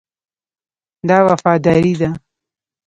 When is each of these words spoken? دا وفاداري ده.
دا 1.09 1.17
وفاداري 1.27 1.93
ده. 2.01 2.09